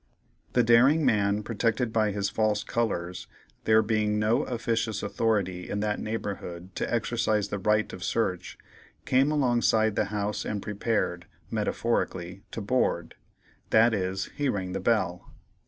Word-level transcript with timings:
The 0.53 0.63
daring 0.63 1.05
man, 1.05 1.43
protected 1.43 1.93
by 1.93 2.11
his 2.11 2.27
false 2.27 2.63
colors, 2.63 3.27
there 3.65 3.83
being 3.83 4.17
no 4.17 4.41
officious 4.45 5.03
authority 5.03 5.69
in 5.69 5.79
that 5.81 5.99
neighborhood 5.99 6.73
to 6.77 6.91
exercise 6.91 7.49
the 7.49 7.59
right 7.59 7.93
of 7.93 8.03
search, 8.03 8.57
came 9.05 9.31
alongside 9.31 9.95
the 9.95 10.05
house 10.05 10.43
and 10.43 10.59
prepared, 10.59 11.27
metaphorically, 11.51 12.41
to 12.49 12.61
board; 12.61 13.13
that 13.69 13.93
is, 13.93 14.31
he 14.35 14.49
rang 14.49 14.71
the 14.71 14.79
bell. 14.79 15.35